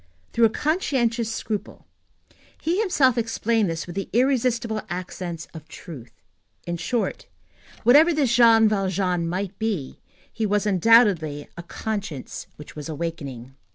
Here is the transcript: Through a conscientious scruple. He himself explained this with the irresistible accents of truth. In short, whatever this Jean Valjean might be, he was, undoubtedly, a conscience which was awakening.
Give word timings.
Through 0.33 0.45
a 0.45 0.49
conscientious 0.49 1.31
scruple. 1.31 1.85
He 2.59 2.79
himself 2.79 3.19
explained 3.19 3.69
this 3.69 3.85
with 3.85 3.95
the 3.95 4.09
irresistible 4.13 4.81
accents 4.89 5.47
of 5.53 5.67
truth. 5.67 6.23
In 6.65 6.77
short, 6.77 7.27
whatever 7.83 8.11
this 8.11 8.33
Jean 8.35 8.67
Valjean 8.67 9.29
might 9.29 9.59
be, 9.59 9.99
he 10.33 10.47
was, 10.47 10.65
undoubtedly, 10.65 11.47
a 11.55 11.61
conscience 11.61 12.47
which 12.55 12.75
was 12.75 12.89
awakening. 12.89 13.53